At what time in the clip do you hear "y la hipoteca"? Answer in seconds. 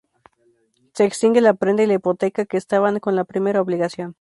1.83-2.47